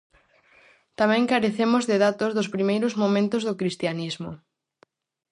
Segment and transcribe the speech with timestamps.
[0.99, 4.31] Tamén carecemos de datos dos primeiros momentos do cristianismo.